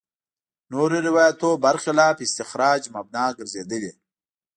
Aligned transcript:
نورو 0.71 0.97
روایتونو 1.07 1.61
برخلاف 1.65 2.15
استخراج 2.25 2.81
مبنا 2.95 3.25
ګرځېدلي. 3.37 3.91